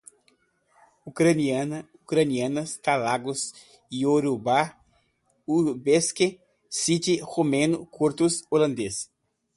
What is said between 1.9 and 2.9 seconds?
ucranianas,